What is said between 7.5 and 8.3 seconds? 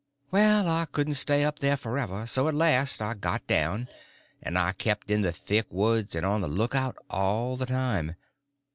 the time.